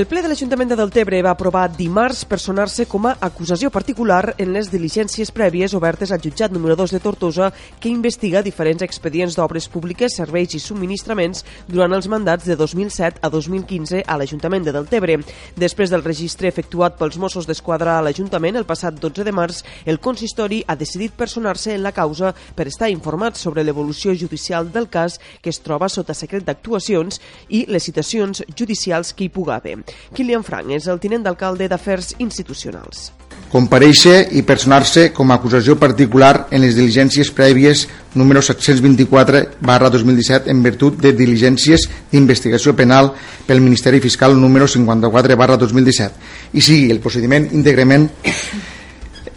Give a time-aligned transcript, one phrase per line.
[0.00, 4.54] El ple de l'Ajuntament de Deltebre va aprovar dimarts personar-se com a acusació particular en
[4.54, 7.50] les diligències prèvies obertes al jutjat número 2 de Tortosa
[7.82, 13.28] que investiga diferents expedients d'obres públiques, serveis i subministraments durant els mandats de 2007 a
[13.34, 15.18] 2015 a l'Ajuntament de Deltebre.
[15.60, 20.00] Després del registre efectuat pels Mossos d'Esquadra a l'Ajuntament el passat 12 de març, el
[20.00, 25.20] consistori ha decidit personar-se en la causa per estar informat sobre l'evolució judicial del cas
[25.42, 29.89] que es troba sota secret d'actuacions i les citacions judicials que hi puga haver.
[30.16, 33.10] Kilian Frank és el tinent d'alcalde d'Afers Institucionals.
[33.50, 40.52] Compareixer i personar-se com a acusació particular en les diligències prèvies número 724 barra 2017
[40.52, 43.10] en virtut de diligències d'investigació penal
[43.46, 48.06] pel Ministeri Fiscal número 54 barra 2017 i sigui el procediment íntegrament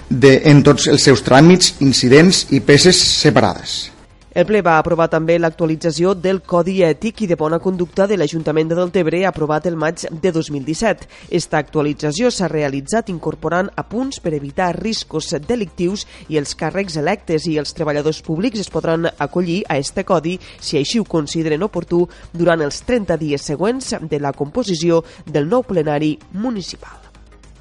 [0.10, 3.92] de, en tots els seus tràmits, incidents i peces separades.
[4.34, 8.72] El ple va aprovar també l'actualització del Codi Ètic i de Bona Conducta de l'Ajuntament
[8.72, 11.06] de Deltebre aprovat el maig de 2017.
[11.30, 17.59] Esta actualització s'ha realitzat incorporant apunts per evitar riscos delictius i els càrrecs electes i
[17.61, 22.66] els treballadors públics es podran acollir a este codi si així ho consideren oportú durant
[22.66, 27.03] els 30 dies següents de la composició del nou plenari municipal.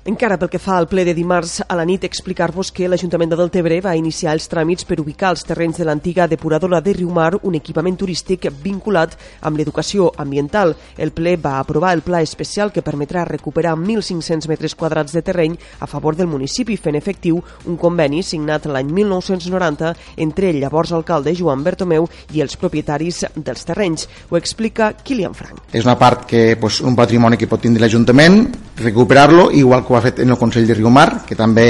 [0.05, 3.37] Encara pel que fa al ple de dimarts a la nit, explicar-vos que l'Ajuntament de
[3.39, 7.55] Deltebre va iniciar els tràmits per ubicar els terrenys de l'antiga depuradora de Riumar un
[7.55, 9.15] equipament turístic vinculat
[9.47, 10.75] amb l'educació ambiental.
[10.99, 15.55] El ple va aprovar el pla especial que permetrà recuperar 1.500 metres quadrats de terreny
[15.79, 17.39] a favor del municipi, fent efectiu
[17.71, 19.95] un conveni signat l'any 1990
[20.27, 24.11] entre el llavors alcalde Joan Bertomeu i els propietaris dels terrenys.
[24.31, 25.63] Ho explica Kilian Frank.
[25.71, 29.97] És una part que pues, un patrimoni que pot tindre l'Ajuntament, recuperar-lo, igual que ho
[29.97, 31.69] ha fet en el Consell de Riumar, que també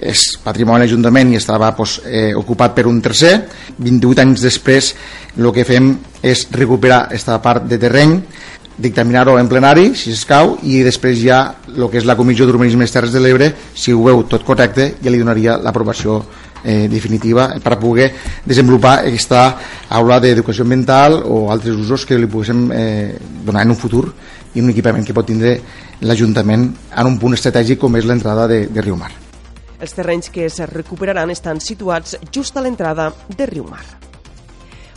[0.00, 3.34] és patrimoni de l'Ajuntament i estava pues, eh, ocupat per un tercer.
[3.78, 4.94] 28 anys després
[5.36, 8.16] el que fem és recuperar aquesta part de terreny,
[8.80, 12.92] dictaminar-ho en plenari, si escau, i després ja el que és la Comissió d'Urbanisme i
[12.92, 16.22] Terres de l'Ebre, si ho veu tot correcte, ja li donaria l'aprovació
[16.64, 18.10] eh, definitiva per poder
[18.44, 19.44] desenvolupar aquesta
[19.88, 24.06] aula d'educació ambiental o altres usos que li poguéssim eh, donar en un futur
[24.54, 25.56] i un equipament que pot tindre
[26.00, 29.12] l'Ajuntament en un punt estratègic com és l'entrada de, de Riumar.
[29.80, 34.09] Els terrenys que es recuperaran estan situats just a l'entrada de Riumar.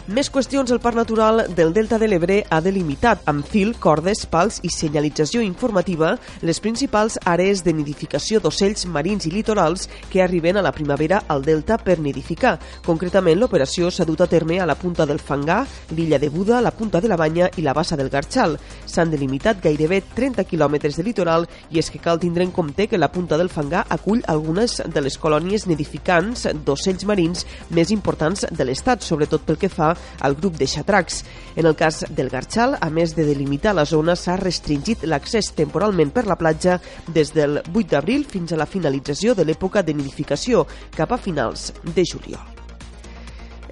[0.04, 4.58] Més qüestions el Parc Natural del Delta de l'Ebre ha delimitat amb fil, cordes, pals
[4.68, 6.10] i senyalització informativa
[6.44, 11.46] les principals àrees de nidificació d'ocells marins i litorals que arriben a la primavera al
[11.46, 12.58] Delta per nidificar.
[12.84, 15.62] Concretament, l'operació s'ha dut a terme a la punta del Fangà,
[15.96, 18.58] l'illa de Buda, la punta de la Banya i la bassa del Garxal.
[18.84, 23.00] S'han delimitat gairebé 30 quilòmetres de litoral i és que cal tindre en compte que
[23.00, 28.68] la punta del Fangà acull algunes de les colònies nidificants d'ocells marins més importants de
[28.68, 31.24] l'estat, sobretot pel que fa al grup de xatracs.
[31.56, 36.14] En el cas del Garxal, a més de delimitar la zona, s'ha restringit l'accés temporalment
[36.14, 40.68] per la platja des del 8 d'abril fins a la finalització de l'època de nidificació,
[40.96, 42.54] cap a finals de juliol.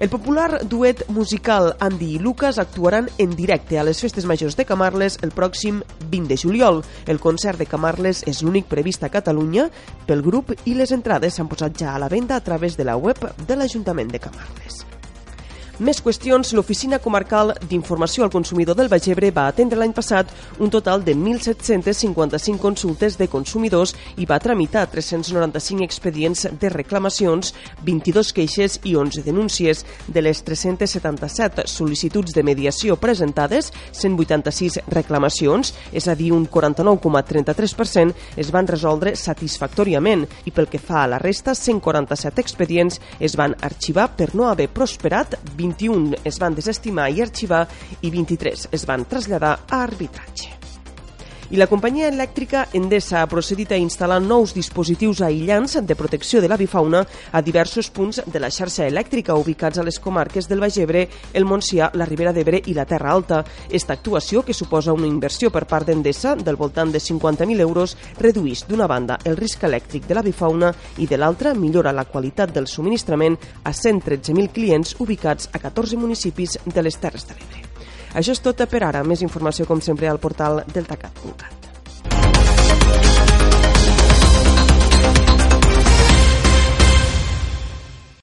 [0.02, 4.64] El popular duet musical Andy i Lucas actuaran en directe a les Festes Majors de
[4.66, 5.78] Camarles el pròxim
[6.10, 6.82] 20 de juliol.
[7.06, 9.68] El concert de Camarles és l'únic previst a Catalunya
[10.08, 12.96] pel grup i les entrades s'han posat ja a la venda a través de la
[12.96, 14.82] web de l'Ajuntament de Camarles.
[15.80, 20.28] Més qüestions, l'Oficina Comarcal d'Informació al Consumidor del Bagebre va atendre l'any passat
[20.60, 27.54] un total de 1.755 consultes de consumidors i va tramitar 395 expedients de reclamacions,
[27.86, 29.80] 22 queixes i 11 denúncies.
[30.12, 38.52] De les 377 sol·licituds de mediació presentades, 186 reclamacions, és a dir, un 49,33%, es
[38.52, 44.10] van resoldre satisfactòriament i pel que fa a la resta, 147 expedients es van arxivar
[44.12, 47.66] per no haver prosperat 20 21 es van desestimar i arxivar
[48.00, 50.61] i 23 es van traslladar a arbitratge.
[51.52, 56.48] I la companyia elèctrica Endesa ha procedit a instal·lar nous dispositius aïllants de protecció de
[56.48, 61.02] l'avifauna a diversos punts de la xarxa elèctrica ubicats a les comarques del Baix Ebre,
[61.36, 63.42] el Montsià, la Ribera d'Ebre i la Terra Alta.
[63.68, 68.64] Esta actuació, que suposa una inversió per part d'Endesa del voltant de 50.000 euros, redueix
[68.64, 70.70] d'una banda el risc elèctric de l'avifauna
[71.04, 76.56] i de l'altra millora la qualitat del subministrament a 113.000 clients ubicats a 14 municipis
[76.64, 77.61] de les Terres de l'Ebre.
[78.14, 79.02] Això és tot per ara.
[79.04, 81.62] Més informació, com sempre, al portal deltacat.cat.